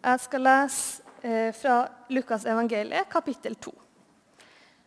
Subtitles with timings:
[0.00, 3.72] Jeg skal lese eh, fra Lukas evangeliet, kapittel 2.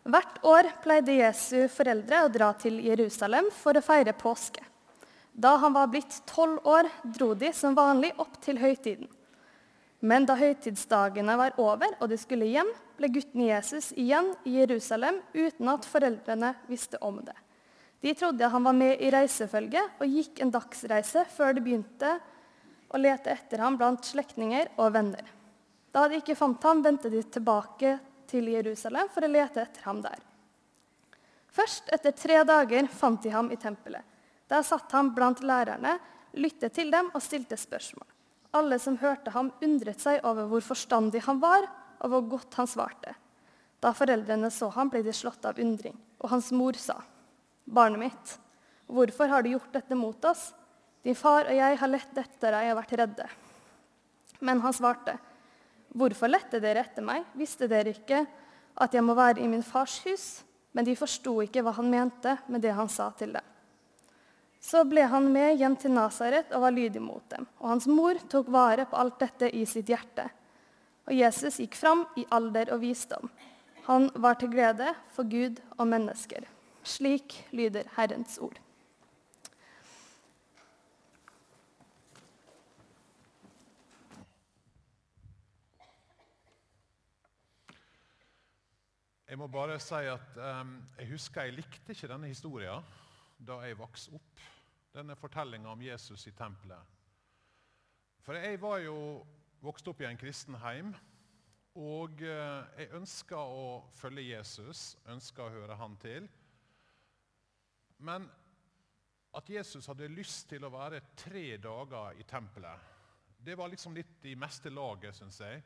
[0.09, 4.63] Hvert år pleide Jesu foreldre å dra til Jerusalem for å feire påske.
[5.33, 9.05] Da han var blitt tolv år, dro de som vanlig opp til høytiden.
[10.01, 15.21] Men da høytidsdagene var over og de skulle hjem, ble gutten Jesus igjen i Jerusalem
[15.37, 17.37] uten at foreldrene visste om det.
[18.01, 22.17] De trodde han var med i reisefølget og gikk en dagsreise før det begynte
[22.93, 25.25] å lete etter ham blant slektninger og venner.
[25.93, 27.97] Da de ikke fant ham, vendte de tilbake
[28.29, 30.21] til Jerusalem for å lete etter ham der.
[31.53, 34.01] Først etter tre dager fant de ham i tempelet.
[34.49, 35.97] Der satt han blant lærerne,
[36.33, 38.07] lyttet til dem og stilte spørsmål.
[38.57, 41.65] Alle som hørte ham, undret seg over hvor forstandig han var,
[42.03, 43.13] og hvor godt han svarte.
[43.81, 47.01] Da foreldrene så ham, ble de slått av undring, og hans mor sa,
[47.65, 48.37] 'Barnet mitt,
[48.87, 50.53] hvorfor har du gjort dette mot oss?'
[51.03, 53.29] 'Din far og jeg har lett etter deg og vært redde.'
[54.39, 55.17] Men han svarte,
[55.93, 57.25] 'Hvorfor lette dere etter meg?
[57.35, 58.25] Visste dere ikke
[58.75, 62.37] at jeg må være i min fars hus?' Men de forsto ikke hva han mente
[62.49, 63.45] med det han sa til dem.
[64.63, 67.45] Så ble han med hjem til Nasaret og var lydig mot dem.
[67.59, 70.25] Og hans mor tok vare på alt dette i sitt hjerte.
[71.05, 73.29] Og Jesus gikk fram i alder og visdom.
[73.85, 76.47] Han var til glede for Gud og mennesker.
[76.83, 78.55] Slik lyder Herrens ord.
[89.33, 92.83] Jeg må bare si at um, jeg husker jeg likte ikke denne historien
[93.41, 94.43] da jeg vokste opp
[94.93, 96.91] denne fortellinga om Jesus i tempelet.
[98.21, 98.93] For jeg var jo
[99.65, 100.93] vokst opp i en kristen heim,
[101.81, 103.65] og eh, jeg ønska å
[103.97, 106.29] følge Jesus, ønska å høre han til.
[108.05, 108.29] Men
[109.33, 112.85] at Jesus hadde lyst til å være tre dager i tempelet,
[113.41, 115.65] det var liksom litt i meste laget, syns jeg.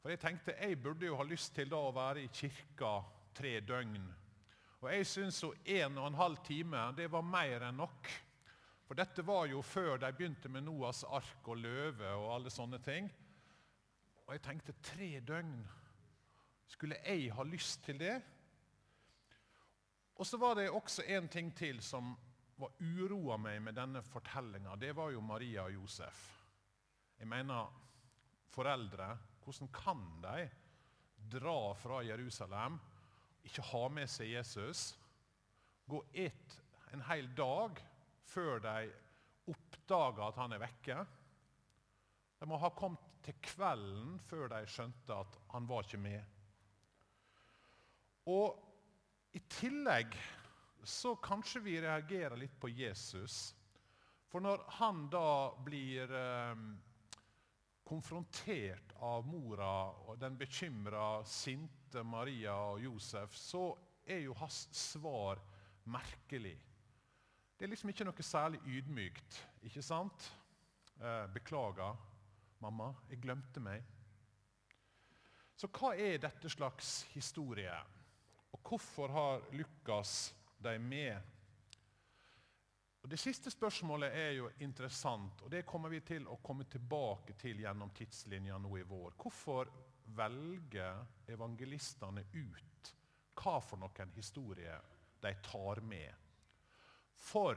[0.00, 2.94] For jeg tenkte jeg burde jo ha lyst til da å være i kirka
[3.36, 4.00] tre døgn.
[4.80, 8.08] Og jeg syns jo en og en halv time det var mer enn nok.
[8.88, 12.80] For dette var jo før de begynte med Noas ark og løve og alle sånne
[12.82, 13.10] ting.
[14.24, 15.52] Og jeg tenkte tre døgn.
[16.70, 18.16] Skulle jeg ha lyst til det?
[20.16, 22.12] Og så var det også en ting til som
[22.60, 24.74] var uroa meg med denne fortellinga.
[24.76, 26.20] Det var jo Maria og Josef.
[27.20, 27.68] Jeg mener,
[28.52, 29.08] foreldre,
[29.44, 30.48] hvordan kan de
[31.30, 32.78] dra fra Jerusalem,
[33.46, 34.90] ikke ha med seg Jesus,
[35.90, 36.56] gå et,
[36.94, 37.78] en hel dag
[38.30, 38.90] før de
[39.50, 40.98] oppdager at han er vekke.
[42.40, 46.36] De må ha kommet til kvelden før de skjønte at han var ikke med.
[48.30, 50.14] Og i tillegg
[50.86, 53.50] så kanskje vi reagerer litt på Jesus.
[54.30, 56.62] For når han da blir eh,
[57.90, 63.64] konfrontert av mora og den bekymra, sinte Maria og Josef, så
[64.06, 65.40] er jo hans svar
[65.90, 66.54] merkelig.
[67.58, 69.40] Det er liksom ikke noe særlig ydmykt.
[69.66, 70.30] ikke sant?
[71.00, 71.96] Eh, beklager,
[72.62, 73.82] mamma, jeg glemte meg.
[75.56, 77.74] Så hva er dette slags historie?
[78.54, 81.20] Og hvorfor har Lukas dem med?
[83.02, 87.34] Og Det siste spørsmålet er jo interessant, og det kommer vi til å komme tilbake
[87.40, 89.14] til gjennom tidslinja nå i vår.
[89.16, 89.70] Hvorfor
[90.16, 91.00] velger
[91.32, 92.92] evangelistene ut
[93.40, 94.76] hva for noen historie
[95.22, 96.12] de tar med?
[97.16, 97.56] For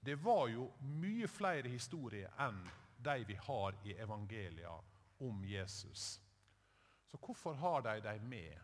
[0.00, 2.62] det var jo mye flere historier enn
[3.02, 4.72] de vi har i evangelia
[5.26, 6.20] om Jesus.
[7.06, 8.58] Så hvorfor har de dem med?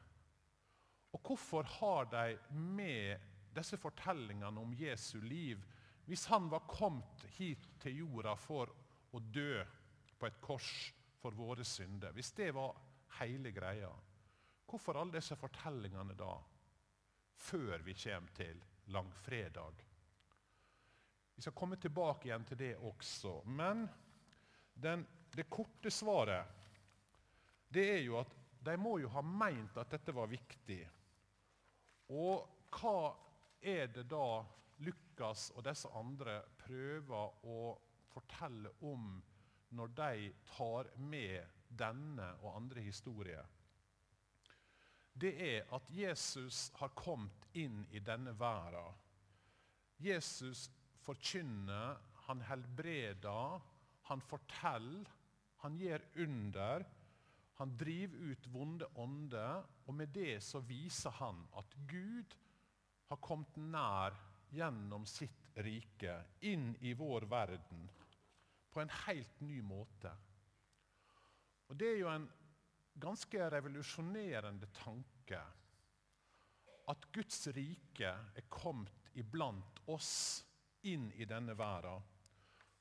[1.15, 5.63] Og hvorfor har de med disse fortellingene om Jesu liv
[6.06, 8.72] hvis han var kommet hit til jorda for
[9.15, 9.62] å dø
[10.19, 10.72] på et kors
[11.20, 12.12] for våre synder?
[12.12, 12.76] Hvis det var
[13.20, 13.91] hele greia,
[14.69, 16.34] hvorfor alle disse fortellingene da?
[17.34, 18.62] Før vi kommer til
[18.94, 19.84] langfredag
[21.34, 23.41] vi skal komme tilbake igjen til det også.
[23.45, 23.89] Men
[24.74, 26.62] den, det korte svaret
[27.74, 28.34] det er jo at
[28.65, 30.78] de må jo ha meint at dette var viktig.
[32.15, 32.98] Og hva
[33.60, 34.45] er det da
[34.82, 37.59] Lukas og disse andre prøver å
[38.10, 39.21] fortelle om
[39.74, 43.47] når de tar med denne og andre historier?
[45.15, 48.98] Det er at Jesus har kommet inn i denne verden.
[50.03, 50.66] Jesus
[51.04, 53.60] forkynner, han helbreder,
[54.10, 55.06] han forteller,
[55.62, 56.84] han gjør under.
[57.54, 62.34] Han driver ut vonde ånder, og med det så viser han at Gud
[63.06, 64.16] har kommet nær
[64.54, 67.89] gjennom sitt rike, inn i vår verden,
[68.71, 70.10] på en helt ny måte.
[71.71, 72.27] Og Det er jo en
[73.01, 75.41] ganske revolusjonerende tanke
[76.91, 80.45] at Guds rike er kommet iblant oss
[80.84, 82.03] inn i denne verden.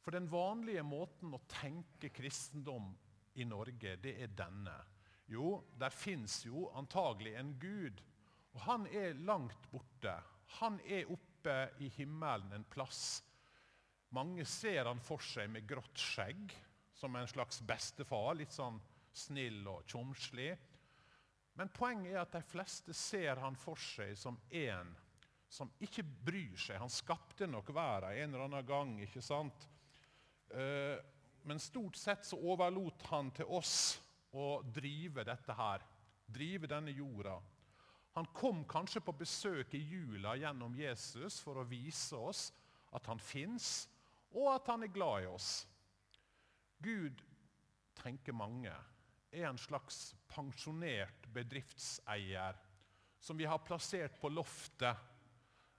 [0.03, 2.89] For den vanlige måten å tenke kristendom
[3.39, 4.75] i Norge, det er denne.
[5.31, 8.01] Jo, der fins jo antagelig en Gud,
[8.53, 10.17] og han er langt borte.
[10.59, 13.23] Han er oppe i himmelen en plass.
[14.13, 16.53] Mange ser han for seg med grått skjegg,
[16.93, 18.35] som en slags bestefar.
[18.37, 18.77] Litt sånn
[19.13, 20.51] snill og tjomslig.
[21.57, 24.93] Men poenget er at de fleste ser han for seg som en
[25.53, 26.79] som ikke bryr seg.
[26.81, 29.67] Han skapte nok verden en eller annen gang, ikke sant?
[30.49, 30.97] Eh,
[31.45, 33.75] men stort sett så overlot han til oss
[34.33, 35.83] å drive dette her.
[36.25, 37.35] Drive denne jorda.
[38.13, 42.47] Han kom kanskje på besøk i jula gjennom Jesus for å vise oss
[42.93, 43.87] at han fins,
[44.33, 45.51] og at han er glad i oss.
[46.83, 47.21] Gud
[47.97, 48.73] tenker mange
[49.33, 52.59] er en slags pensjonert bedriftseier
[53.23, 54.97] som vi har plassert på loftet.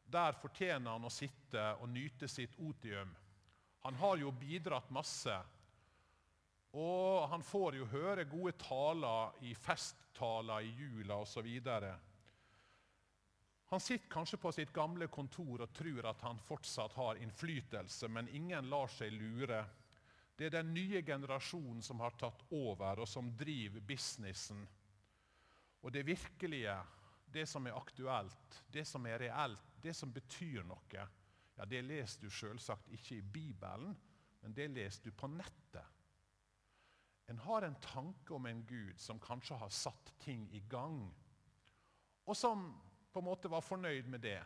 [0.04, 3.12] Der fortjener han å sitte og nyte sitt otium.
[3.84, 5.34] Han har jo bidratt masse.
[6.74, 11.46] Og han får jo høre gode taler i festtaler i jula osv.
[13.74, 18.28] Han sitter kanskje på sitt gamle kontor og tror at han fortsatt har innflytelse, men
[18.30, 19.64] ingen lar seg lure.
[20.38, 24.60] Det er den nye generasjonen som har tatt over, og som driver businessen.
[25.82, 26.76] Og det virkelige,
[27.26, 31.08] det som er aktuelt, det som er reelt, det som betyr noe,
[31.58, 33.98] ja, det leser du selvsagt ikke i Bibelen,
[34.38, 35.82] men det leser du på nettet.
[37.26, 41.08] En har en tanke om en Gud som kanskje har satt ting i gang,
[42.22, 42.68] og som
[43.14, 44.40] på en måte var fornøyd med det.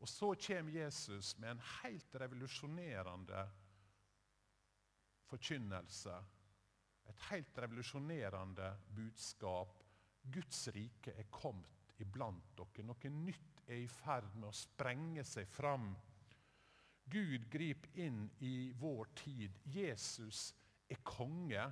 [0.00, 3.44] Og så kommer Jesus med en helt revolusjonerende
[5.28, 6.14] forkynnelse.
[7.08, 9.80] Et helt revolusjonerende budskap.
[10.22, 12.84] Guds rike er kommet iblant dere.
[12.84, 15.94] Noe nytt er i ferd med å sprenge seg fram.
[17.10, 19.56] Gud griper inn i vår tid.
[19.64, 20.50] Jesus
[20.88, 21.64] er konge.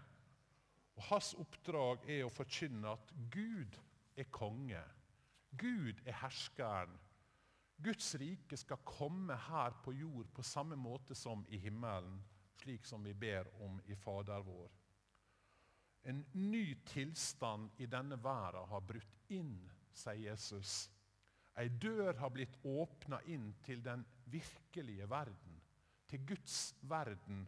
[0.97, 3.77] Og Hans oppdrag er å forkynne at Gud
[4.19, 4.83] er konge.
[5.51, 6.99] Gud er herskeren.
[7.79, 12.19] Guds rike skal komme her på jord på samme måte som i himmelen
[12.69, 14.71] slik som vi ber om i Fader vår.
[16.03, 19.55] En ny tilstand i denne verden har brutt inn,
[19.93, 20.91] sier Jesus.
[21.59, 25.57] Ei dør har blitt åpna inn til den virkelige verden,
[26.07, 27.47] til Guds verden.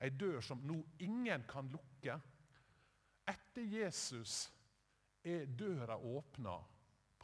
[0.00, 2.16] Ei dør som nå ingen kan lukke.
[3.26, 4.38] Etter Jesus
[5.24, 6.56] er døra åpna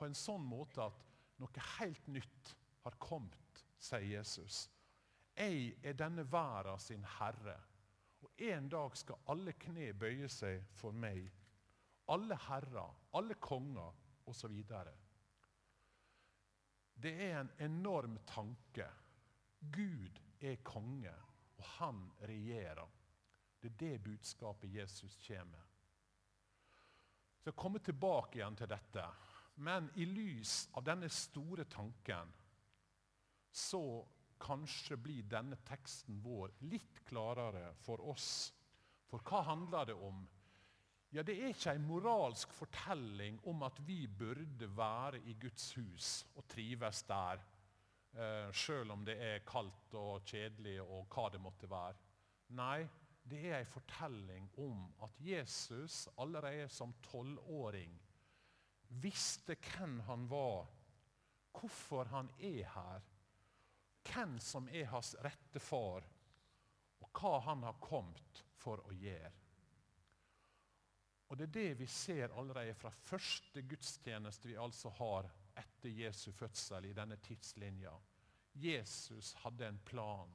[0.01, 1.03] på en sånn måte at
[1.41, 2.55] noe helt nytt
[2.87, 4.65] har kommet, sier Jesus.
[5.37, 7.59] Jeg er denne verden sin herre.
[8.21, 11.29] Og En dag skal alle kne bøye seg for meg.
[12.13, 13.93] Alle herrer, alle konger
[14.29, 14.57] osv.
[17.01, 18.89] Det er en enorm tanke.
[19.61, 21.13] Gud er konge,
[21.57, 22.89] og han regjerer.
[23.61, 25.67] Det er det budskapet Jesus kommer med.
[27.41, 29.05] Så jeg kommer tilbake igjen til dette.
[29.61, 32.33] Men i lys av denne store tanken
[33.53, 33.83] så
[34.41, 38.31] kanskje blir denne teksten vår litt klarere for oss.
[39.11, 40.23] For hva handler det om?
[41.11, 46.11] Ja, Det er ikke en moralsk fortelling om at vi burde være i Guds hus
[46.37, 47.43] og trives der,
[48.15, 51.99] eh, sjøl om det er kaldt og kjedelig og hva det måtte være.
[52.51, 52.89] Nei,
[53.29, 57.99] det er en fortelling om at Jesus allerede som tolvåring
[58.91, 60.67] visste hvem han var,
[61.55, 63.05] hvorfor han er her,
[64.11, 66.07] hvem som er hans rette far,
[67.01, 69.33] og hva han har kommet for å gjøre.
[71.31, 76.33] Og Det er det vi ser allerede fra første gudstjeneste vi altså har etter Jesu
[76.35, 77.93] fødsel i denne tidslinja.
[78.59, 80.33] Jesus hadde en plan.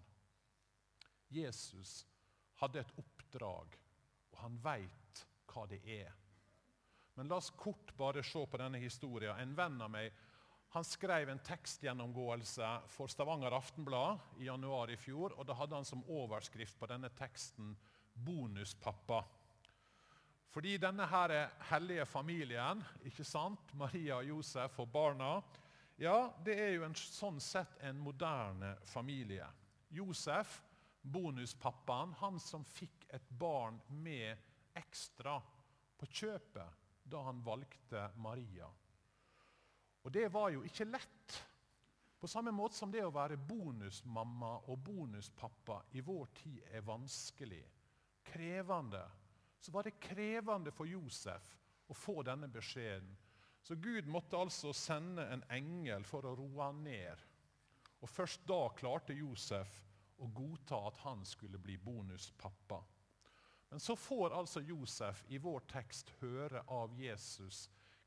[1.28, 2.06] Jesus
[2.62, 3.76] hadde et oppdrag,
[4.32, 6.14] og han veit hva det er.
[7.16, 9.38] Men la oss kort bare se på denne historien.
[9.40, 10.14] En venn av meg
[10.76, 15.38] han skrev en tekstgjennomgåelse for Stavanger Aftenblad i januar i fjor.
[15.40, 17.78] og Da hadde han som overskrift på denne teksten
[18.16, 19.24] 'Bonuspappa'.
[20.52, 23.74] Fordi denne her hellige familien, ikke sant?
[23.74, 25.42] Maria og Josef og barna,
[25.98, 29.48] ja, det er jo en, sånn sett en moderne familie.
[29.90, 30.62] Josef,
[31.02, 34.38] bonuspappaen, han som fikk et barn med
[34.76, 35.42] ekstra
[35.98, 38.68] på kjøpet da han valgte Maria.
[40.06, 41.36] Og det var jo ikke lett.
[42.20, 47.64] På samme måte som det å være bonusmamma og bonuspappa i vår tid er vanskelig,
[48.26, 49.04] krevende,
[49.60, 51.52] så var det krevende for Josef
[51.88, 53.12] å få denne beskjeden.
[53.62, 57.22] Så Gud måtte altså sende en engel for å roe han ned.
[58.02, 59.80] Og Først da klarte Josef
[60.22, 62.78] å godta at han skulle bli bonuspappa.
[63.70, 67.66] Men så får altså Josef i vår tekst høre av Jesus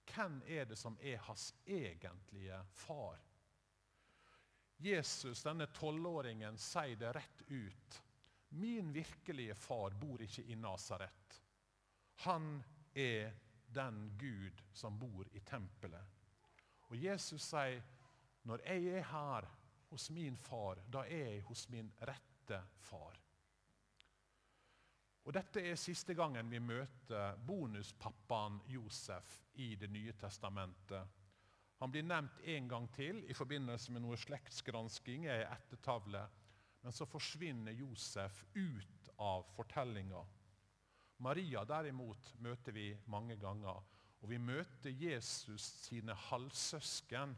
[0.09, 3.19] hvem er det som er hans egentlige far.
[4.79, 7.99] Jesus, denne tolvåringen, sier det rett ut.
[8.49, 11.41] Min virkelige far bor ikke i Nasaret.
[12.25, 12.63] Han
[12.95, 13.35] er
[13.67, 16.17] den Gud som bor i tempelet.
[16.89, 17.83] Og Jesus sier,
[18.49, 19.49] når jeg er her
[19.91, 23.19] hos min far, da er jeg hos min rette far.
[25.29, 31.19] Og Dette er siste gangen vi møter bonuspappaen Josef i Det nye testamentet.
[31.83, 36.23] Han blir nevnt en gang til i forbindelse med noe slektsgransking i ettertavle.
[36.81, 40.23] Men så forsvinner Josef ut av fortellinga.
[41.21, 43.85] Maria derimot møter vi mange ganger.
[44.25, 47.37] Og vi møter Jesus sine halvsøsken.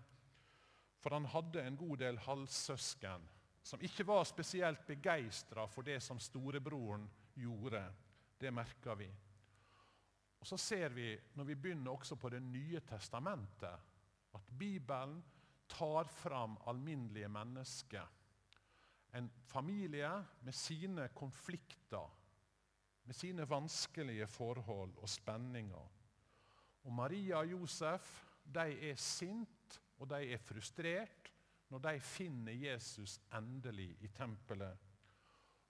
[1.03, 3.27] For han hadde en god del halvsøsken
[3.67, 7.83] som ikke var spesielt begeistra for det som storebroren gjorde.
[8.41, 9.09] Det merker vi.
[10.41, 13.81] Og Så ser vi, når vi begynner også på Det nye testamentet,
[14.35, 15.23] at Bibelen
[15.69, 18.07] tar fram alminnelige mennesker.
[19.15, 22.17] En familie med sine konflikter,
[23.05, 25.91] med sine vanskelige forhold og spenninger.
[26.85, 31.33] Og Maria og Josef de er sint og de er frustrert
[31.71, 34.90] når de finner Jesus endelig i tempelet.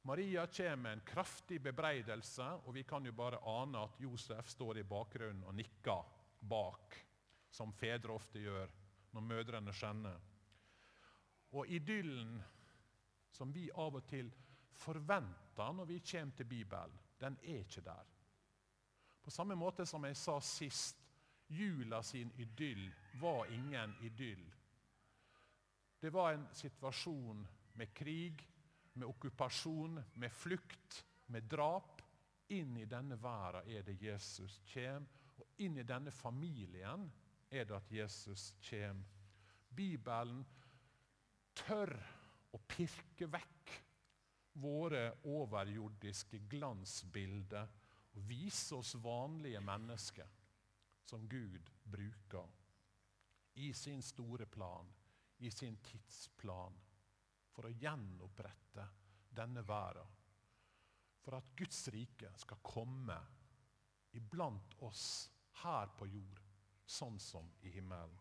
[0.02, 4.80] Maria kommer med en kraftig bebreidelse, og vi kan jo bare ane at Josef står
[4.80, 6.06] i bakgrunnen og nikker
[6.40, 6.96] bak,
[7.50, 8.72] som fedre ofte gjør
[9.12, 10.16] når mødrene skjenner.
[11.52, 12.38] Og idyllen
[13.34, 14.30] som vi av og til
[14.80, 18.06] forventer når vi kommer til Bibelen, den er ikke der.
[19.20, 20.96] På samme måte som jeg sa sist,
[21.50, 22.86] jula sin idyll
[23.20, 24.46] var ingen idyll.
[26.00, 27.42] Det var en situasjon
[27.74, 28.40] med krig,
[28.92, 32.02] med okkupasjon, med flukt, med drap.
[32.50, 35.06] Inn i denne verden er det Jesus kommer,
[35.38, 37.06] og inn i denne familien
[37.50, 39.06] er det at Jesus kommer.
[39.70, 40.42] Bibelen
[41.54, 41.92] tør
[42.50, 43.76] å pirke vekk
[44.60, 47.70] våre overjordiske glansbilder
[48.16, 50.34] og vise oss vanlige mennesker
[51.06, 52.50] som Gud bruker
[53.62, 54.90] i sin store plan,
[55.38, 56.74] i sin tidsplan
[57.54, 58.86] for å gjenopprette
[59.36, 60.16] denne verden.
[61.20, 63.18] For at Guds rike skal komme
[64.16, 65.04] iblant oss
[65.62, 66.40] her på jord,
[66.86, 68.16] sånn som i himmelen.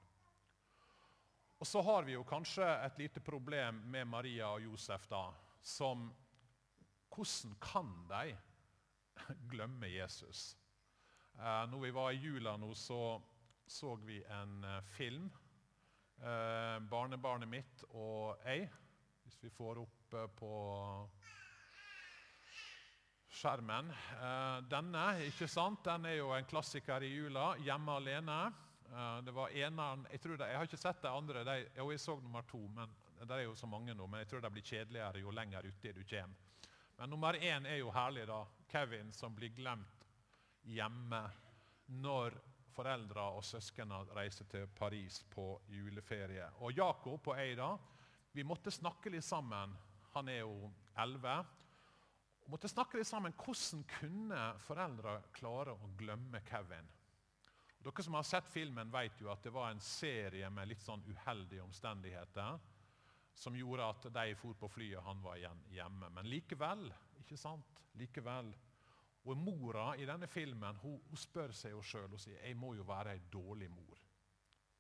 [1.60, 5.08] Og Så har vi jo kanskje et lite problem med Maria og Josef.
[5.10, 6.10] da, som
[7.10, 8.38] Hvordan kan de
[9.52, 10.58] glemme Jesus?
[11.36, 13.22] Eh, når vi var i jula nå, så
[13.70, 15.30] så vi en eh, film.
[16.20, 18.66] Eh, barnebarnet mitt og jeg
[19.30, 20.52] hvis vi får opp eh, på
[23.30, 23.92] skjermen.
[23.94, 25.84] Eh, denne ikke sant?
[25.86, 27.52] Den er jo en klassiker i jula.
[27.60, 28.40] 'Hjemme alene'.
[28.90, 31.44] Eh, det var eneren, jeg, tror det, jeg har ikke sett de andre.
[31.46, 32.64] De, jo, jeg så nummer to.
[32.74, 35.70] men Det er jo så mange nå, men jeg tror de blir kjedeligere jo lenger
[35.70, 36.66] uti du kommer.
[36.98, 38.42] Men nummer én er jo herlig, da.
[38.68, 40.10] Kevin som blir glemt
[40.64, 41.22] hjemme
[42.02, 42.34] når
[42.74, 46.50] foreldra og søsknene reiser til Paris på juleferie.
[46.66, 47.76] Og Jakob og jeg da,
[48.32, 49.74] vi måtte snakke litt sammen.
[50.14, 51.46] Han er jo elleve.
[52.50, 53.34] måtte snakke litt sammen.
[53.38, 56.88] Hvordan kunne foreldre klare å glemme Kevin?
[57.80, 61.04] Dere som har sett filmen, vet jo at det var en serie med litt sånn
[61.08, 62.58] uheldige omstendigheter
[63.40, 66.10] som gjorde at de for på flyet, han var igjen hjemme.
[66.12, 66.90] Men likevel,
[67.22, 67.80] ikke sant?
[67.96, 68.52] Likevel.
[69.30, 72.74] Og Mora i denne filmen hun, hun spør seg jo sjøl og sier jeg må
[72.76, 74.04] jo være ei dårlig mor.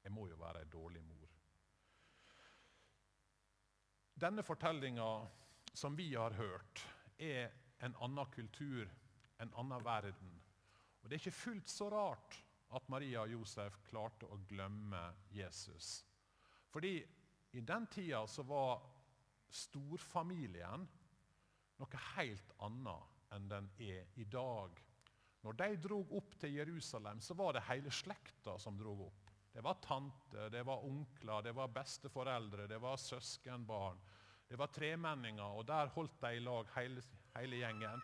[0.04, 1.19] Jeg må jo være ei dårlig mor.
[4.20, 5.28] Denne fortellinga
[5.74, 6.82] som vi har hørt,
[7.18, 8.90] er en annen kultur,
[9.40, 10.34] en annen verden.
[11.02, 12.36] Og Det er ikke fullt så rart
[12.76, 15.00] at Maria og Josef klarte å glemme
[15.32, 16.04] Jesus.
[16.70, 16.98] Fordi
[17.56, 18.84] i den tida så var
[19.50, 20.84] storfamilien
[21.80, 24.76] noe helt annet enn den er i dag.
[25.46, 29.29] Når de drog opp til Jerusalem, så var det hele slekta som drog opp.
[29.54, 34.00] Det var tanter, det var onkler, det var besteforeldre, det var søskenbarn.
[34.50, 37.02] Det var tremenninger, og der holdt de i lag hele,
[37.36, 38.02] hele gjengen.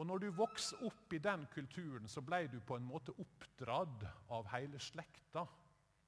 [0.00, 4.06] Og når du vokste opp i den kulturen, så ble du på en måte oppdratt
[4.32, 5.44] av hele slekta.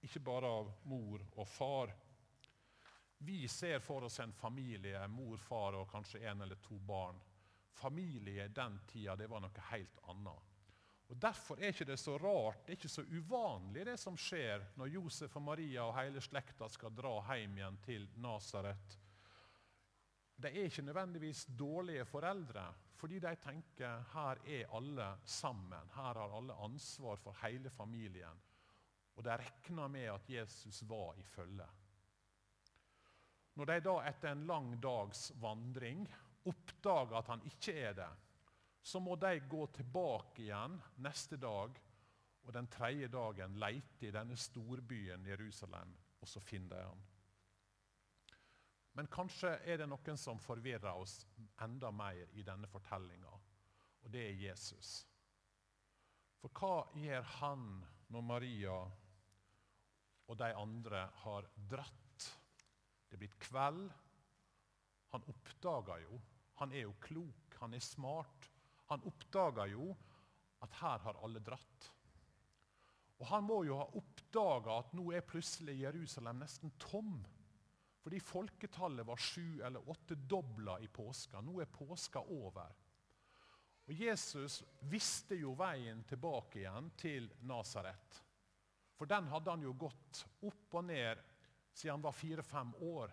[0.04, 1.92] Ikke bare av mor og far.
[3.25, 7.21] Vi ser for oss en familie, mor, far og kanskje en eller to barn.
[7.75, 10.53] familie i den tida, det var noe helt annet.
[11.12, 14.64] Og Derfor er ikke det så rart, det er ikke så uvanlig det som skjer
[14.80, 18.96] når Josef og Maria og hele slekta skal dra hjem igjen til Nasaret.
[20.37, 22.64] De er ikke nødvendigvis dårlige foreldre,
[22.99, 25.92] fordi de tenker her er alle sammen.
[25.94, 28.42] Her har alle ansvar for hele familien.
[29.14, 31.66] Og de regner med at Jesus var i følge.
[33.54, 36.02] Når de da etter en lang dags vandring
[36.44, 38.11] oppdager at han ikke er det,
[38.84, 41.78] så må de gå tilbake igjen neste dag
[42.44, 47.02] og den tredje dagen leite i denne storbyen Jerusalem, og så finner de han.
[48.94, 51.22] Men kanskje er det noen som forvirrer oss
[51.64, 53.32] enda mer i denne fortellinga,
[54.04, 54.92] og det er Jesus.
[56.42, 57.66] For hva gjør han
[58.12, 58.76] når Maria
[60.28, 62.28] og de andre har dratt?
[63.08, 63.86] Det er blitt kveld.
[65.14, 66.20] Han oppdager jo.
[66.60, 68.50] Han er jo klok, han er smart.
[68.94, 69.88] Han oppdaga jo
[70.62, 71.90] at her har alle dratt.
[73.18, 77.16] Og Han må jo ha oppdaga at nå er plutselig Jerusalem nesten tom.
[78.04, 81.40] Fordi folketallet var sju eller åtte dobla i påska.
[81.42, 82.70] Nå er påska over.
[83.84, 88.22] Og Jesus visste jo veien tilbake igjen til Nasaret.
[88.94, 91.20] For den hadde han jo gått opp og ned
[91.74, 93.10] siden han var fire-fem år.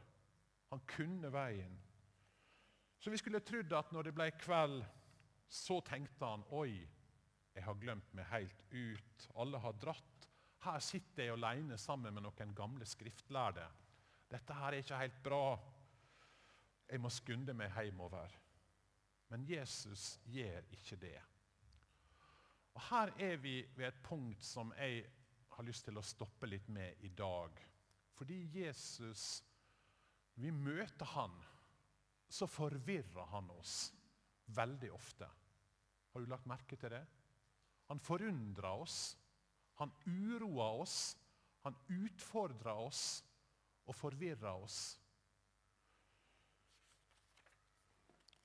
[0.70, 1.74] Han kunne veien.
[3.02, 4.84] Så vi skulle trodd at når det ble kveld
[5.52, 6.80] så tenkte han oi,
[7.52, 9.26] jeg har glemt meg helt ut.
[9.36, 10.28] Alle har dratt.
[10.64, 13.66] Her sitter jeg alene sammen med noen gamle skriftlærde.
[14.32, 15.44] Dette her er ikke helt bra.
[16.88, 18.32] Jeg må skunde meg hjemover.
[19.32, 21.18] Men Jesus gjør ikke det.
[22.72, 25.04] Og Her er vi ved et punkt som jeg
[25.52, 27.60] har lyst til å stoppe litt med i dag.
[28.16, 29.44] Fordi Jesus
[30.40, 31.34] Vi møter han,
[32.32, 33.92] så forvirrer han oss
[34.56, 35.28] veldig ofte.
[36.12, 37.04] Har du lagt merke til det?
[37.92, 39.18] Han forundrer oss.
[39.80, 40.98] Han uroer oss.
[41.64, 43.22] Han utfordrer oss
[43.86, 44.82] og forvirrer oss.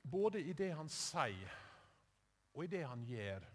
[0.06, 1.54] Både i det han sier,
[2.54, 3.46] og i det han gjør.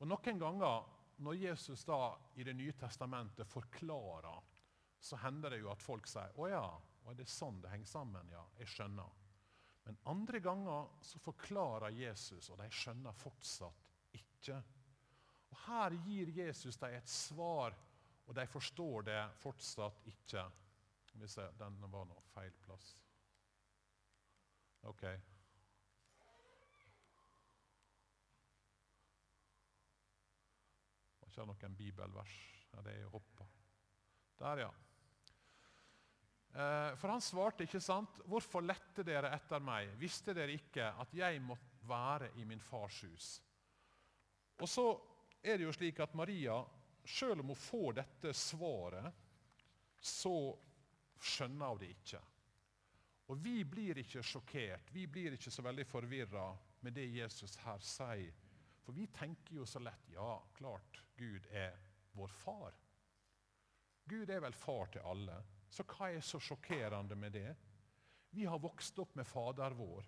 [0.00, 0.84] Og Noen ganger
[1.20, 4.40] når Jesus da i Det nye testamentet forklarer,
[5.00, 6.66] så hender det jo at folk sier 'Å ja,
[7.04, 9.19] og er det sånn det henger sammen?' Ja, jeg skjønner.
[9.90, 14.54] Men andre ganger så forklarer Jesus, og de skjønner fortsatt ikke.
[15.50, 17.74] Og Her gir Jesus dem et svar,
[18.22, 20.44] og de forstår det fortsatt ikke.
[21.18, 22.92] Hvis jeg, Den var nå feil plass.
[24.86, 25.02] Ok.
[31.18, 32.36] Det var ikke noen bibelvers.
[32.76, 33.48] Ja, det er hoppa.
[34.38, 34.70] Der, ja.
[36.52, 39.92] Eh, for han svarte, ikke sant, 'Hvorfor lette dere etter meg?
[39.98, 43.40] Visste dere ikke at jeg måtte være i min fars hus?'
[44.60, 44.86] Og så
[45.42, 46.64] er det jo slik at Maria,
[47.06, 49.12] selv om hun får dette svaret,
[50.00, 50.58] så
[51.20, 52.20] skjønner hun det ikke.
[53.30, 57.78] Og vi blir ikke sjokkert, vi blir ikke så veldig forvirra med det Jesus her
[57.78, 58.34] sier.
[58.82, 61.76] For vi tenker jo så lett ja, klart, Gud er
[62.12, 62.74] vår far.
[64.10, 65.36] Gud er vel far til alle.
[65.70, 67.50] Så hva er så sjokkerende med det?
[68.30, 70.06] Vi har vokst opp med Fader vår,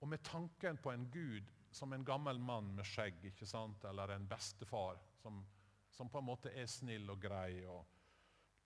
[0.00, 3.84] og med tanken på en Gud som en gammel mann med skjegg, ikke sant?
[3.84, 5.42] eller en bestefar som,
[5.92, 7.62] som på en måte er snill og grei.
[7.68, 7.84] og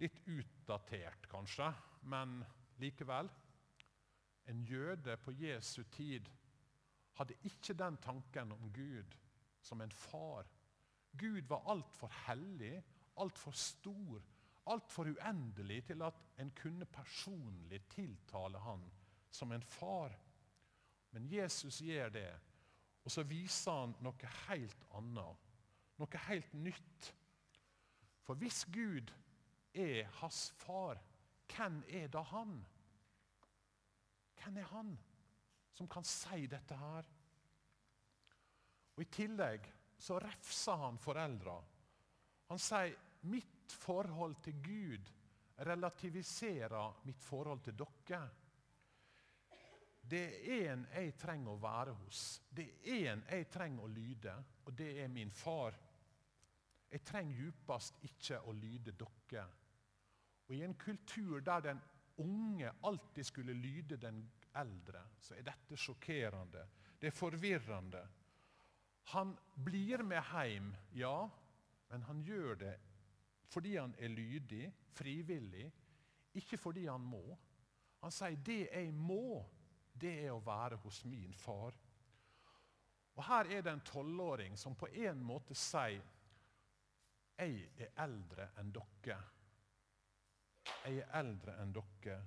[0.02, 1.68] Litt utdatert, kanskje,
[2.10, 2.40] men
[2.82, 3.28] likevel.
[4.50, 6.28] En jøde på Jesu tid
[7.18, 9.14] hadde ikke den tanken om Gud
[9.62, 10.48] som en far.
[11.14, 12.76] Gud var altfor hellig,
[13.22, 14.22] altfor stor,
[14.70, 18.84] altfor uendelig til at en kunne personlig tiltale han
[19.30, 20.14] som en far.
[21.10, 22.30] Men Jesus gjør det,
[23.04, 25.50] og så viser han noe helt annet.
[26.00, 27.10] Noe helt nytt.
[28.24, 29.12] For hvis Gud
[29.74, 30.98] er hans far,
[31.52, 32.56] hvem er da han?
[34.40, 34.94] Hvem er han
[35.74, 37.06] som kan si dette her?
[38.94, 39.66] Og I tillegg
[39.98, 41.56] så refser han foreldra.
[42.50, 45.10] Han sier 'mitt mitt forhold til Gud
[45.64, 48.28] relativiserer mitt forhold til dere.
[50.04, 52.42] Det er en jeg trenger å være hos.
[52.50, 54.34] Det er en jeg trenger å lyde,
[54.66, 55.72] og det er min far.
[56.90, 59.46] Jeg trenger djupest ikke å lyde dere.
[60.44, 61.80] Og I en kultur der den
[62.20, 64.20] unge alltid skulle lyde den
[64.60, 66.66] eldre, så er dette sjokkerende.
[67.00, 68.04] Det er forvirrende.
[69.16, 70.68] Han blir med hjem,
[71.00, 71.16] ja,
[71.88, 72.74] men han gjør det
[73.48, 75.72] fordi han er lydig, frivillig,
[76.34, 77.38] ikke fordi han må.
[78.02, 79.44] Han sier 'det jeg må',
[80.00, 81.74] det er å være hos min far.
[83.14, 86.02] Og Her er det en tolvåring som på en måte sier
[87.38, 89.16] jeg er eldre enn dere.
[90.84, 92.18] Jeg er eldre enn dere.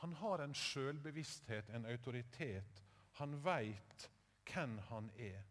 [0.00, 2.82] Han har en sjølbevissthet, en autoritet.
[3.20, 4.10] Han veit
[4.48, 5.42] hvem han er.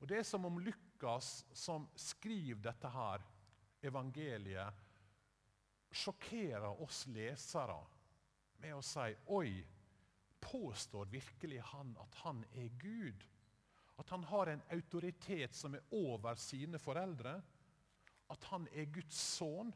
[0.00, 3.22] Og Det er som om Lukas, som skriver dette her,
[3.82, 4.80] evangeliet,
[5.92, 7.78] sjokkerer oss lesere
[8.62, 9.52] med å si Oi,
[10.42, 13.26] påstår virkelig han at han er Gud?
[14.00, 17.36] At han har en autoritet som er over sine foreldre?
[18.32, 19.72] At han er Guds sønn?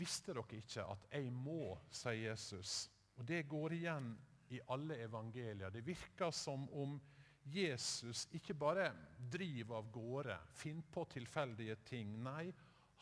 [0.00, 2.90] Visste dere ikke at 'jeg må', sier Jesus.
[3.16, 4.18] Og Det går igjen
[4.48, 5.70] i alle evangelier.
[5.70, 7.00] Det virker som om
[7.44, 8.90] Jesus ikke bare
[9.32, 12.14] driver av gårde, finner på tilfeldige ting.
[12.22, 12.52] Nei,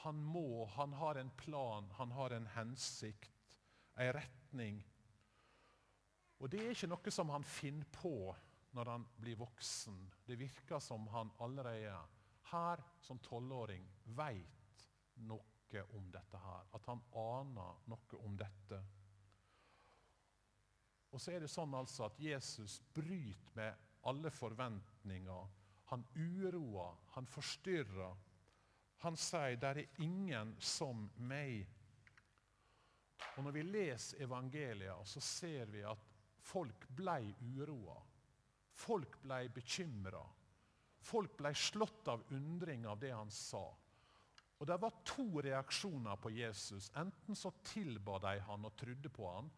[0.04, 3.58] han må, han har en plan, han har en hensikt,
[4.00, 4.80] en retning.
[6.40, 8.14] Og Det er ikke noe som han finner på
[8.72, 9.98] når han blir voksen.
[10.24, 11.98] Det virker som han allerede
[12.50, 13.84] her som tolvåring
[14.16, 14.86] veit
[15.26, 16.64] noe om dette her.
[16.72, 18.80] At han aner noe om dette.
[21.10, 25.48] Og så er det sånn altså at Jesus bryter med alle forventninger.
[25.90, 28.16] Han uroer, han forstyrrer.
[28.98, 31.66] Han sier 'der er ingen som meg'.
[33.36, 35.98] Og Når vi leser evangeliet, så ser vi at
[36.38, 38.02] folk ble uroa.
[38.72, 40.22] Folk ble bekymra.
[41.00, 43.64] Folk ble slått av undring av det han sa.
[44.60, 46.90] Og Det var to reaksjoner på Jesus.
[46.94, 49.50] Enten så tilba de han og trodde på han,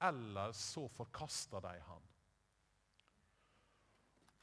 [0.00, 2.10] eller så forkasta de han.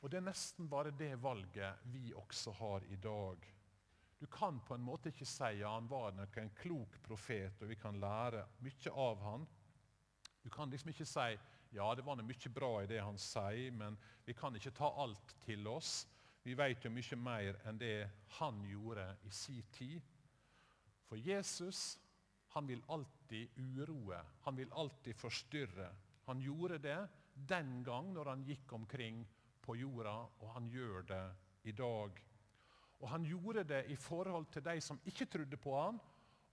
[0.02, 3.38] Og Det er nesten bare det valget vi også har i dag.
[4.20, 7.76] Du kan på en måte ikke si at han var en klok profet, og vi
[7.76, 9.48] kan lære mye av han.
[10.44, 11.38] Du kan liksom ikke si
[11.72, 15.36] ja, det var mye bra i det han sier, men vi kan ikke ta alt
[15.46, 16.08] til oss.
[16.44, 18.10] Vi vet jo mye mer enn det
[18.40, 20.02] han gjorde i sin tid.
[21.08, 22.00] For Jesus
[22.52, 25.88] han vil alltid uroe, han vil alltid forstyrre.
[26.26, 26.98] Han gjorde det
[27.34, 29.22] den gang når han gikk omkring
[29.62, 31.24] på jorda, og han gjør det
[31.64, 32.20] i dag.
[33.02, 36.00] Og Han gjorde det i forhold til de som ikke trodde på han,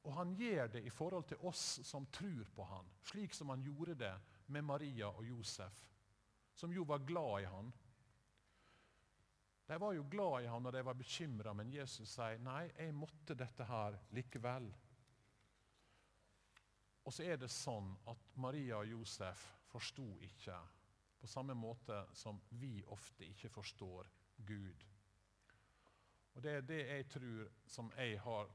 [0.05, 3.63] og han gjør det i forhold til oss som tror på han, slik som han
[3.63, 4.15] gjorde det
[4.47, 5.83] med Maria og Josef,
[6.55, 7.73] som jo var glad i han.
[9.69, 12.95] De var jo glad i han og de var bekymra, men Jesus sier nei, jeg
[12.97, 14.71] måtte dette her likevel.
[17.05, 20.57] Og så er det sånn at Maria og Josef forsto ikke
[21.21, 24.85] på samme måte som vi ofte ikke forstår Gud.
[26.35, 28.51] Og Det er det jeg tror som jeg har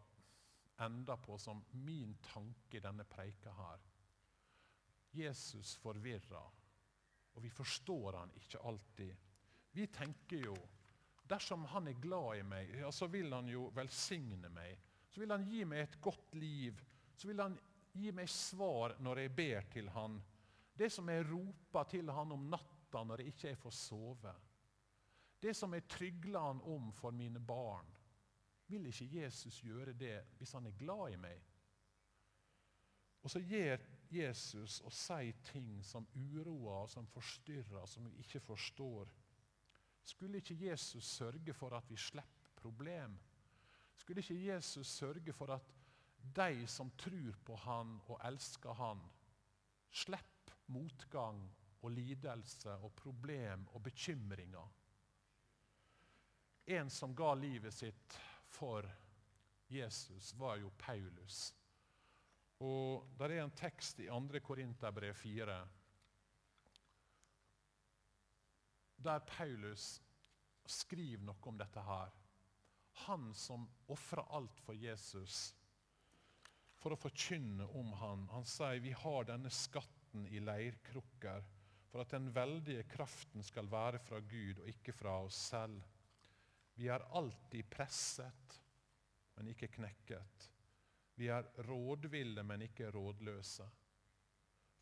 [0.86, 3.82] enda på som min tanke i denne preika her.
[5.14, 6.54] Jesus forvirrer,
[7.34, 9.16] og vi forstår han ikke alltid.
[9.72, 10.56] Vi tenker jo
[11.24, 14.76] Dersom han er glad i meg, ja, så vil han jo velsigne meg.
[15.10, 16.82] Så vil han gi meg et godt liv.
[17.16, 17.56] Så vil han
[17.96, 20.18] gi meg svar når jeg ber til han.
[20.74, 24.34] Det som jeg roper til han om natta når jeg ikke får sove.
[25.44, 27.90] Det som jeg trygler han om for mine barn.
[28.68, 31.42] Vil ikke Jesus gjøre det hvis han er glad i meg?
[33.24, 33.82] Og så gjør
[34.12, 39.12] Jesus og sier ting som uroer, som forstyrrer, som vi ikke forstår.
[40.04, 43.16] Skulle ikke Jesus sørge for at vi slipper problem?
[43.96, 45.74] Skulle ikke Jesus sørge for at
[46.36, 49.02] de som tror på han og elsker han,
[49.92, 50.33] slipper
[50.74, 51.44] motgang
[51.84, 54.72] og lidelse og problem og bekymringer?
[56.66, 58.18] En som ga livet sitt
[58.54, 58.88] for
[59.68, 61.54] Jesus, var jo Paulus.
[62.64, 64.40] Og Der er en tekst i 2.
[64.40, 65.58] Korinterbrev 4
[69.04, 70.02] der Paulus
[70.66, 72.14] skriver noe om dette her.
[73.08, 75.50] Han som ofra alt for Jesus
[76.80, 78.28] for å forkynne om han.
[78.32, 81.46] Han sier vi har denne skatten i leirkrukker
[81.90, 85.80] for at den veldige kraften skal være fra Gud og ikke fra oss selv.
[86.76, 88.60] Vi er alltid presset,
[89.38, 90.50] men ikke knekket.
[91.16, 93.66] Vi er rådville, men ikke rådløse.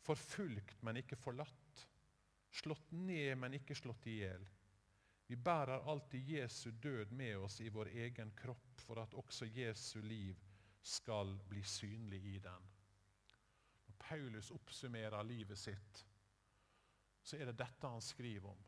[0.02, 1.88] Forfulgt, men ikke forlatt
[2.52, 4.42] Slått ned, men ikke slått i hjel.
[5.26, 10.02] Vi bærer alltid Jesu død med oss i vår egen kropp for at også Jesu
[10.04, 10.36] liv
[10.84, 12.66] skal bli synlig i den.
[14.12, 16.06] Paulus oppsummerer livet sitt,
[17.22, 18.58] så er det dette han skriver om.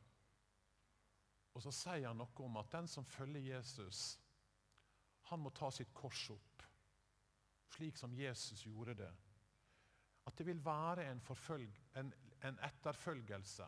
[1.53, 4.15] Og så sier han noe om at den som følger Jesus,
[5.29, 6.65] han må ta sitt kors opp,
[7.75, 9.11] slik som Jesus gjorde det.
[10.25, 11.21] At det vil være en,
[12.01, 12.13] en,
[12.49, 13.67] en etterfølgelse.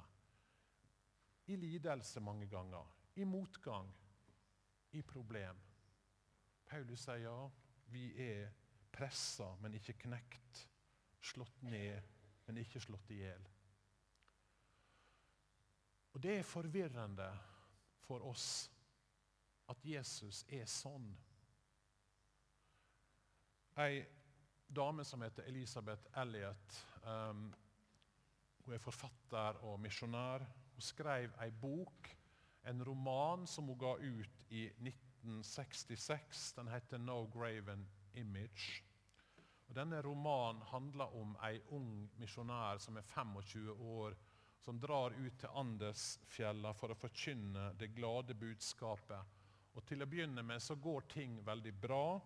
[1.52, 2.88] I lidelse mange ganger,
[3.20, 3.90] i motgang,
[4.96, 5.60] i problem.
[6.72, 7.36] Paulus sier ja,
[7.92, 8.48] vi er
[8.96, 10.64] pressa, men ikke knekt.
[11.26, 12.02] Slått ned,
[12.46, 13.46] men ikke slått i hjel.
[16.14, 17.28] Og Det er forvirrende
[18.06, 18.70] for oss
[19.68, 21.10] at Jesus er sånn.
[23.82, 23.98] Ei
[24.66, 27.50] dame som heter Elisabeth Elliot, um,
[28.64, 30.46] hun er forfatter og misjonær.
[30.72, 32.08] Hun skrev ei bok,
[32.66, 36.52] en roman, som hun ga ut i 1966.
[36.56, 38.85] Den heter 'No Graven Image'.
[39.66, 44.16] Og denne romanen handler om ei ung misjonær som er 25 år,
[44.62, 49.34] som drar ut til Andesfjella for å forkynne det glade budskapet.
[49.76, 52.16] Og Til å begynne med så går ting veldig bra.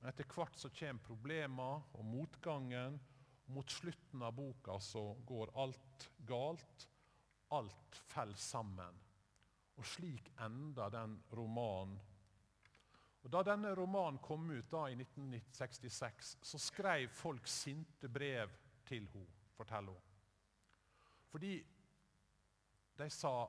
[0.00, 2.98] Men etter hvert så kommer problemene og motgangen.
[3.46, 6.86] og Mot slutten av boka så går alt galt.
[7.56, 9.00] Alt faller sammen.
[9.80, 11.96] Og slik ender den romanen.
[13.22, 18.50] Og Da denne romanen kom ut da i 1966, så skrev folk sinte brev
[18.86, 20.02] til henne, forteller hun.
[21.30, 21.54] Fordi
[22.98, 23.46] de sa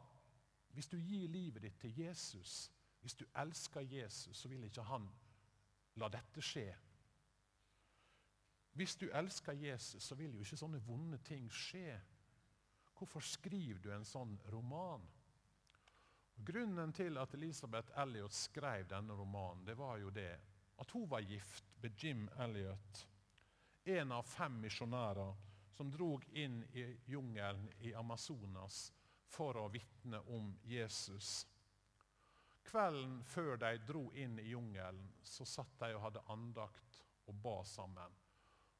[0.71, 5.09] hvis du gir livet ditt til Jesus, hvis du elsker Jesus, så vil ikke han
[5.99, 6.69] La dette skje.
[8.79, 11.97] Hvis du elsker Jesus, så vil jo ikke sånne vonde ting skje.
[12.95, 15.03] Hvorfor skriver du en sånn roman?
[16.45, 20.33] Grunnen til at Elisabeth Elliot skrev denne romanen, det var jo det
[20.81, 23.07] at hun var gift med Jim Elliot,
[23.85, 25.35] en av fem misjonærer
[25.77, 28.87] som drog inn i jungelen i Amazonas
[29.29, 31.43] for å vitne om Jesus.
[32.65, 37.59] Kvelden før de dro inn i jungelen, så satt de og hadde andakt og ba
[37.65, 38.17] sammen.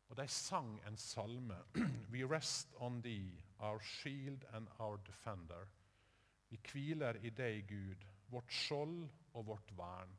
[0.10, 1.62] Og de sang en salme.
[2.13, 5.69] We rest on thee, our shield and our defender.
[6.52, 9.06] Vi hviler i deg, Gud, vårt skjold
[9.40, 10.12] og vårt vern.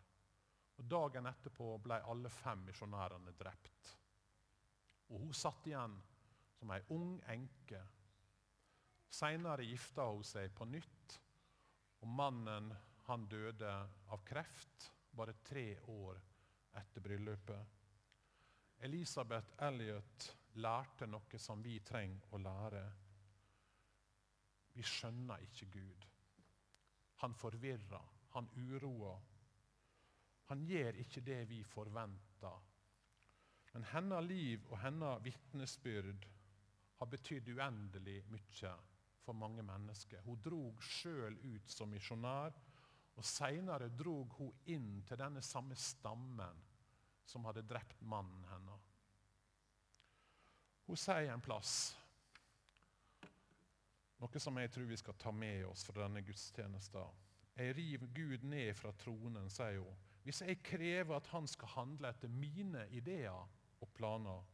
[0.80, 3.90] Og Dagen etterpå ble alle fem misjonærene drept.
[5.12, 5.98] Og hun satt igjen
[6.56, 7.82] som ei ung enke.
[9.12, 11.18] Seinere gifta hun seg på nytt,
[12.00, 12.70] og mannen
[13.10, 13.72] han døde
[14.08, 16.20] av kreft bare tre år
[16.80, 17.80] etter bryllupet.
[18.88, 20.30] Elisabeth Elliot
[20.64, 22.86] lærte noe som vi trenger å lære.
[24.72, 26.08] Vi skjønner ikke Gud.
[27.22, 29.20] Han forvirrer, han uroer.
[30.50, 32.58] Han gjør ikke det vi forventer.
[33.72, 36.26] Men hennes liv og hennes vitnesbyrd
[36.98, 38.74] har betydd uendelig mye
[39.22, 40.20] for mange mennesker.
[40.26, 42.58] Hun drog sjøl ut som misjonær
[43.16, 46.60] og Seinere drog hun inn til denne samme stammen
[47.28, 48.88] som hadde drept mannen hennes.
[50.88, 51.92] Hun sier en plass
[54.22, 57.20] noe som jeg tror vi skal ta med oss fra denne gudstjenesten.
[57.58, 62.12] Jeg river Gud ned fra tronen, sier hun, hvis jeg krever at han skal handle
[62.12, 63.42] etter mine ideer
[63.82, 64.44] og planer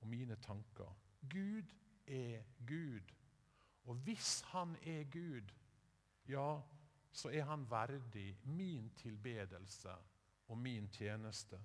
[0.00, 0.90] og mine tanker.
[1.20, 1.68] Gud
[2.06, 3.12] er Gud.
[3.84, 5.52] Og hvis han er Gud,
[6.28, 6.60] ja,
[7.12, 9.92] så er han verdig min tilbedelse
[10.48, 11.60] og min tjeneste.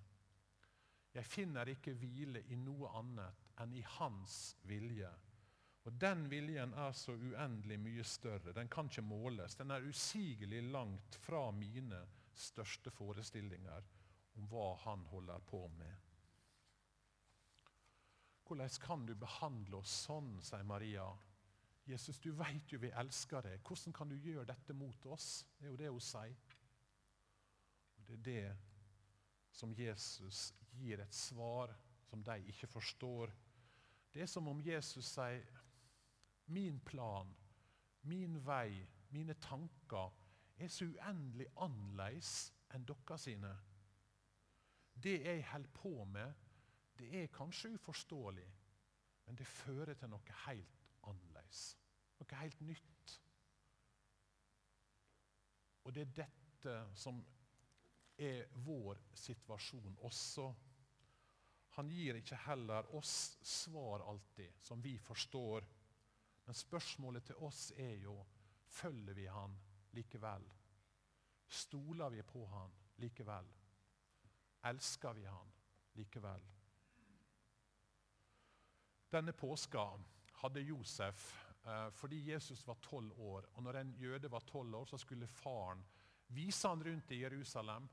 [1.13, 5.10] Jeg finner ikke hvile i noe annet enn i hans vilje.
[5.85, 8.53] Og Den viljen er så uendelig mye større.
[8.53, 9.55] Den kan ikke måles.
[9.55, 12.01] Den er usigelig langt fra mine
[12.33, 13.85] største forestillinger
[14.35, 16.01] om hva han holder på med.
[18.45, 21.05] Hvordan kan du behandle oss sånn, sier Maria.
[21.85, 23.61] Jesus, du vet jo vi elsker deg.
[23.65, 25.45] Hvordan kan du gjøre dette mot oss?
[25.57, 26.55] Det er jo det hun sier.
[27.97, 28.55] Og Det er det
[29.55, 31.73] som Jesus gir et svar
[32.09, 33.33] som de ikke forstår.
[34.13, 35.45] Det er som om Jesus sier
[36.45, 37.36] min plan,
[38.01, 40.13] min vei, mine tanker
[40.58, 42.34] er så uendelig annerledes
[42.75, 43.51] enn dere sine.
[45.03, 46.34] Det jeg holder på med,
[46.99, 48.47] det er kanskje uforståelig,
[49.25, 51.63] men det fører til noe helt annerledes.
[52.19, 53.15] Noe helt nytt.
[55.86, 57.19] Og det er dette som
[58.17, 60.47] er vår situasjon også.
[61.75, 65.67] Han gir ikke heller oss svar alltid, som vi forstår.
[66.45, 68.15] Men spørsmålet til oss er jo
[68.69, 69.55] følger vi han
[69.97, 70.45] likevel.
[71.47, 73.47] Stoler vi på han likevel?
[74.65, 75.51] Elsker vi han
[75.97, 76.45] likevel?
[79.13, 79.84] Denne påska
[80.41, 81.27] hadde Josef
[81.65, 83.45] eh, fordi Jesus var tolv år.
[83.53, 85.86] Og når en jøde var tolv år, så skulle faren
[86.36, 87.88] vise han rundt i Jerusalem.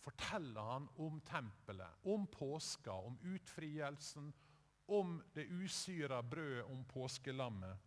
[0.00, 4.32] Fortelle han om tempelet, om påska, om utfrielsen,
[4.86, 7.78] om det usyra brødet, om påskelammet.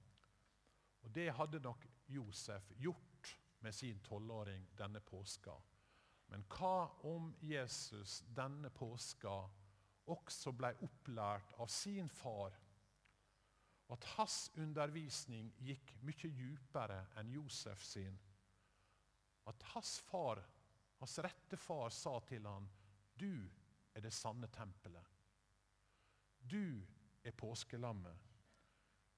[1.02, 5.54] Og Det hadde nok Josef gjort med sin tolvåring denne påska.
[6.30, 9.36] Men hva om Jesus denne påska
[10.10, 12.54] også ble opplært av sin far?
[13.90, 18.20] At hans undervisning gikk mye dypere enn Josef sin.
[19.50, 20.44] At hans far,
[21.00, 22.70] hans rette far sa til han,
[23.18, 23.50] 'Du
[23.96, 25.19] er det sanne tempelet'.
[26.50, 26.82] Du
[27.24, 28.18] er påskelammet.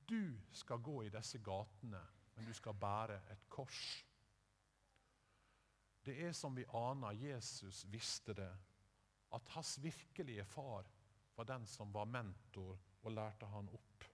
[0.05, 2.01] Du skal gå i disse gatene,
[2.35, 4.05] men du skal bære et kors.
[6.03, 8.51] Det er som vi aner, Jesus visste det,
[9.31, 10.89] at hans virkelige far
[11.35, 14.07] var den som var mentor og lærte han opp.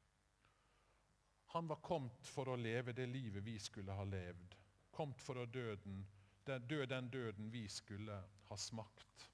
[1.56, 4.56] Han var kommet for å leve det livet vi skulle ha levd.
[4.92, 6.04] Kommet for å døden,
[6.46, 9.30] dø den døden vi skulle ha smakt.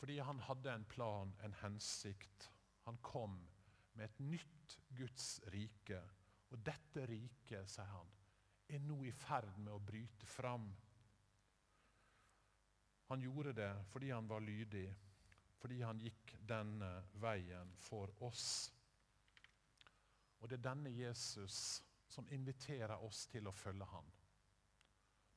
[0.00, 2.50] Fordi han hadde en plan, en hensikt.
[2.84, 3.38] Han kom
[3.94, 6.00] med et nytt Guds rike.
[6.52, 8.10] Og dette riket, sier han,
[8.68, 10.68] er nå i ferd med å bryte fram.
[13.10, 14.86] Han gjorde det fordi han var lydig,
[15.60, 18.46] fordi han gikk denne veien for oss.
[20.40, 21.58] Og det er denne Jesus
[22.08, 24.10] som inviterer oss til å følge han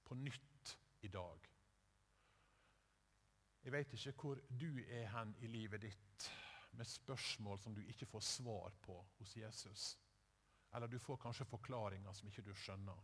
[0.08, 1.48] på nytt i dag.
[3.64, 6.07] Jeg vet ikke hvor du er hen i livet ditt
[6.72, 9.98] med spørsmål som du ikke får svar på hos Jesus.
[10.76, 13.00] Eller du får kanskje forklaringer som ikke du skjønner.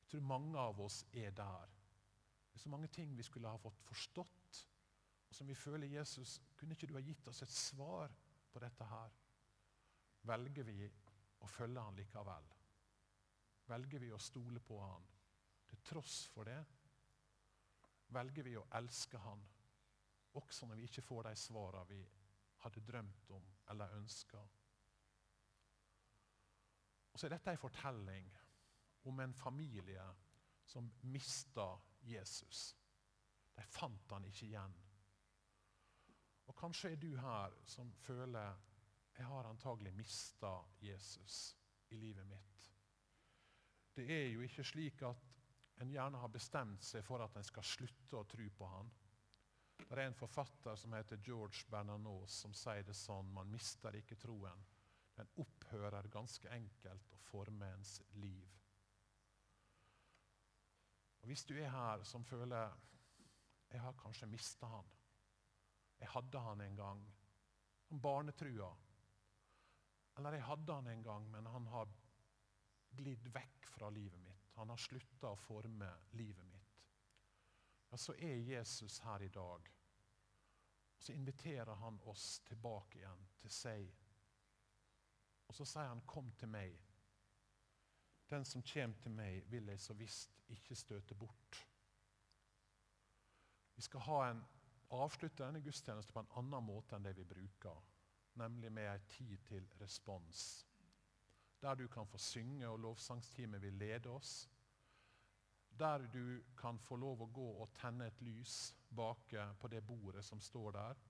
[0.00, 1.74] Jeg tror mange av oss er der.
[2.48, 4.62] Det er så mange ting vi skulle ha fått forstått,
[5.28, 8.14] og som vi føler Jesus Kunne ikke du ha gitt oss et svar
[8.50, 9.12] på dette her?
[10.26, 10.88] Velger vi
[11.44, 12.48] å følge han likevel?
[13.68, 15.04] Velger vi å stole på han
[15.68, 16.58] til tross for det?
[18.16, 19.44] Velger vi å elske han
[20.38, 22.00] også når vi ikke får de svarene vi
[22.64, 24.40] hadde drømt om eller ønska.
[27.12, 28.28] Og så er dette en fortelling
[29.10, 30.04] om en familie
[30.68, 31.70] som mista
[32.04, 32.76] Jesus.
[33.56, 34.76] De fant han ikke igjen.
[36.48, 38.56] Og Kanskje er du her som føler
[39.18, 41.56] jeg har antagelig mista Jesus
[41.90, 42.68] i livet mitt.
[43.94, 45.24] Det er jo ikke slik at
[45.82, 48.90] en gjerne har bestemt seg for at en skal slutte å tro på han.
[49.78, 54.18] Det er en forfatter som heter George Bernanos, som sier det sånn Man mister ikke
[54.20, 54.66] troen.
[55.18, 58.50] Den opphører ganske enkelt å forme ens liv.
[61.22, 62.74] Og Hvis du er her som føler
[63.68, 64.86] jeg har kanskje mista han.
[66.00, 67.00] Jeg hadde han en gang.
[67.88, 68.68] som barnetrua.
[70.18, 71.88] Eller jeg hadde han en gang, men han har
[72.98, 74.48] glidd vekk fra livet mitt.
[74.56, 75.88] Han har slutta å forme
[76.18, 76.57] livet mitt
[77.90, 79.72] ja, så er Jesus her i dag.
[80.96, 83.88] Og Så inviterer han oss tilbake igjen til seg.
[85.48, 86.78] Og så sier han, 'Kom til meg'.
[88.30, 91.68] Den som kommer til meg, vil jeg så visst ikke støte bort.
[93.76, 94.44] Vi skal ha en,
[94.90, 97.82] avslutte denne gudstjenesten på en annen måte enn det vi bruker.
[98.34, 100.66] Nemlig med ei tid til respons.
[101.62, 104.48] Der du kan få synge, og lovsangsteamet vil lede oss
[105.78, 110.24] der du kan få lov å gå og tenne et lys bak på det bordet
[110.24, 111.02] som står der,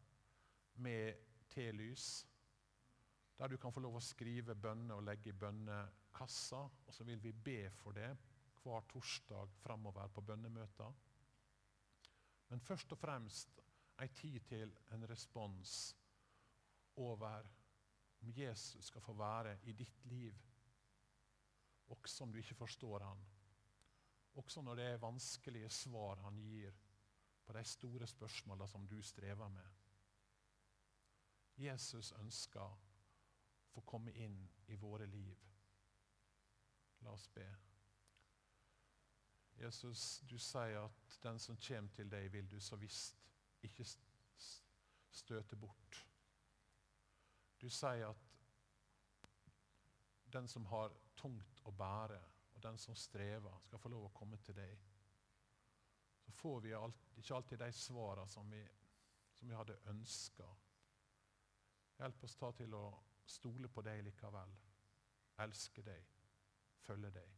[0.78, 1.14] med
[1.50, 2.26] telys.
[3.38, 6.60] Der du kan få lov å skrive bønner og legge i bønnekassa.
[6.86, 8.10] Og så vil vi be for det
[8.62, 10.92] hver torsdag framover på bønnemøter.
[12.48, 13.60] Men først og fremst
[14.02, 15.94] ei tid til en respons
[16.98, 17.48] over
[18.22, 20.34] om Jesus skal få være i ditt liv,
[21.88, 23.20] også om du ikke forstår han.
[24.38, 26.74] Også når det er vanskelige svar han gir
[27.46, 29.68] på de store spørsmålene som du strever med.
[31.58, 32.76] Jesus ønsker å
[33.74, 34.38] få komme inn
[34.70, 35.48] i våre liv.
[37.02, 37.46] La oss be.
[39.58, 43.18] Jesus, du sier at den som kommer til deg, vil du så visst
[43.66, 43.86] ikke
[45.10, 46.04] støte bort.
[47.58, 48.28] Du sier at
[50.32, 52.20] den som har tungt å bære,
[52.58, 54.78] og den som strever, skal få lov å komme til deg.
[56.24, 58.50] Så får vi alt, ikke alltid de svarene som
[59.38, 60.46] som vi hadde ønska.
[61.98, 62.84] Hjelp oss ta til å
[63.26, 64.54] stole på deg likevel.
[65.44, 66.08] Elske deg,
[66.82, 67.37] følge deg.